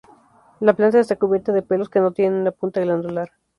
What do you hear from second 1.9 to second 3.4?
no tienen una punta glandular.